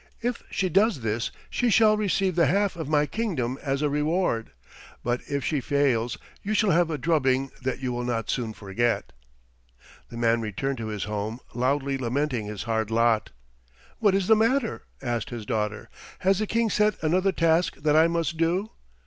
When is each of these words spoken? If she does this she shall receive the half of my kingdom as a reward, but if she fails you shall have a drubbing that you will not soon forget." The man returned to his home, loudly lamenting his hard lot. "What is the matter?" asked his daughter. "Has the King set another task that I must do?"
If 0.23 0.41
she 0.49 0.67
does 0.67 1.01
this 1.01 1.29
she 1.51 1.69
shall 1.69 1.95
receive 1.95 2.35
the 2.35 2.47
half 2.47 2.75
of 2.75 2.89
my 2.89 3.05
kingdom 3.05 3.59
as 3.61 3.83
a 3.83 3.87
reward, 3.87 4.49
but 5.03 5.21
if 5.29 5.45
she 5.45 5.61
fails 5.61 6.17
you 6.41 6.55
shall 6.55 6.71
have 6.71 6.89
a 6.89 6.97
drubbing 6.97 7.51
that 7.61 7.81
you 7.81 7.91
will 7.91 8.03
not 8.03 8.27
soon 8.27 8.53
forget." 8.53 9.13
The 10.09 10.17
man 10.17 10.41
returned 10.41 10.79
to 10.79 10.87
his 10.87 11.03
home, 11.03 11.39
loudly 11.53 11.99
lamenting 11.99 12.47
his 12.47 12.63
hard 12.63 12.89
lot. 12.89 13.29
"What 13.99 14.15
is 14.15 14.25
the 14.25 14.35
matter?" 14.35 14.85
asked 15.03 15.29
his 15.29 15.45
daughter. 15.45 15.87
"Has 16.21 16.39
the 16.39 16.47
King 16.47 16.71
set 16.71 16.95
another 17.03 17.31
task 17.31 17.75
that 17.75 17.95
I 17.95 18.07
must 18.07 18.37
do?" 18.37 18.71